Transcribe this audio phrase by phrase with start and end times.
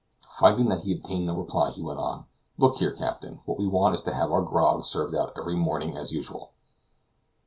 [0.39, 2.25] Finding that he obtained no reply, he went on:
[2.57, 5.95] "Look here, captain, what we want is to have our grog served out every morning
[5.95, 6.53] as usual."